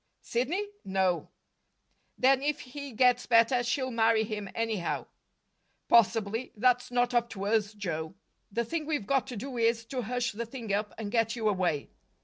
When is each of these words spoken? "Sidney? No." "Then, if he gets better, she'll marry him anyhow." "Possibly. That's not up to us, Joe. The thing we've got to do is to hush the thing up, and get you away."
"Sidney? 0.23 0.65
No." 0.83 1.29
"Then, 2.17 2.41
if 2.41 2.61
he 2.61 2.91
gets 2.91 3.27
better, 3.27 3.61
she'll 3.61 3.91
marry 3.91 4.23
him 4.23 4.49
anyhow." 4.55 5.05
"Possibly. 5.89 6.51
That's 6.55 6.89
not 6.89 7.13
up 7.13 7.29
to 7.29 7.45
us, 7.45 7.75
Joe. 7.75 8.15
The 8.51 8.65
thing 8.65 8.87
we've 8.87 9.05
got 9.05 9.27
to 9.27 9.37
do 9.37 9.59
is 9.59 9.85
to 9.89 10.01
hush 10.01 10.31
the 10.31 10.47
thing 10.47 10.73
up, 10.73 10.95
and 10.97 11.11
get 11.11 11.35
you 11.35 11.47
away." 11.47 11.91